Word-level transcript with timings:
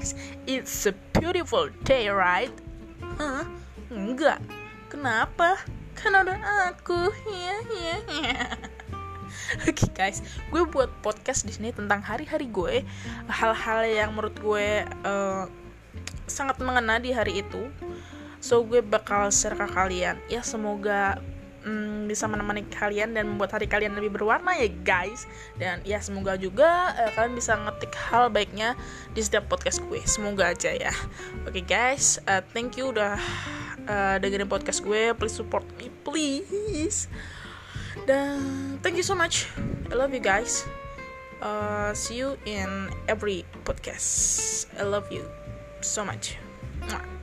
guys, 0.00 0.16
it's 0.48 0.88
a 0.88 0.96
beautiful 1.12 1.68
day, 1.84 2.08
right? 2.08 2.48
Hah? 3.20 3.44
Enggak. 3.92 4.40
Kenapa? 4.88 5.60
Kan 5.92 6.16
ada 6.16 6.40
aku. 6.72 7.12
Ya, 7.28 7.60
ya, 7.68 7.96
ya. 8.08 8.40
Oke 9.68 9.92
guys, 9.92 10.24
gue 10.48 10.64
buat 10.64 10.88
podcast 11.04 11.44
di 11.44 11.52
sini 11.52 11.68
tentang 11.76 12.00
hari-hari 12.00 12.48
gue, 12.48 12.80
hal-hal 13.28 13.84
yang 13.84 14.16
menurut 14.16 14.32
gue 14.40 14.88
uh, 15.04 15.44
sangat 16.24 16.56
mengena 16.64 16.96
di 16.96 17.12
hari 17.12 17.44
itu. 17.44 17.68
So 18.40 18.64
gue 18.64 18.80
bakal 18.80 19.28
share 19.28 19.52
ke 19.52 19.68
kalian. 19.68 20.16
Ya 20.32 20.40
semoga 20.40 21.20
mm, 21.64 22.08
bisa 22.08 22.26
menemani 22.26 22.66
kalian 22.68 23.12
dan 23.16 23.28
membuat 23.28 23.56
hari 23.56 23.66
kalian 23.70 23.96
lebih 23.96 24.16
berwarna 24.16 24.56
ya 24.56 24.68
guys. 24.84 25.24
Dan 25.56 25.80
ya 25.84 26.00
semoga 26.00 26.36
juga 26.36 26.94
uh, 26.96 27.10
kalian 27.16 27.34
bisa 27.36 27.56
ngetik 27.56 27.92
hal 28.10 28.32
baiknya 28.32 28.74
di 29.12 29.20
setiap 29.20 29.48
podcast 29.48 29.80
gue. 29.86 30.00
Semoga 30.04 30.52
aja 30.52 30.72
ya. 30.72 30.92
Oke 31.44 31.60
okay, 31.60 31.64
guys 31.64 32.20
uh, 32.28 32.42
thank 32.52 32.76
you 32.76 32.92
udah 32.92 33.16
uh, 33.86 34.16
dengerin 34.18 34.48
podcast 34.48 34.84
gue. 34.84 35.12
Please 35.16 35.36
support 35.36 35.64
me 35.76 35.88
please. 36.02 37.08
Dan 38.08 38.78
thank 38.80 38.96
you 38.96 39.06
so 39.06 39.14
much. 39.14 39.46
I 39.90 39.94
love 39.98 40.14
you 40.14 40.22
guys. 40.22 40.64
Uh, 41.40 41.96
see 41.96 42.20
you 42.20 42.36
in 42.44 42.92
every 43.08 43.48
podcast. 43.64 44.68
I 44.76 44.84
love 44.84 45.08
you 45.08 45.24
so 45.80 46.04
much. 46.04 46.36
Mwah. 46.84 47.19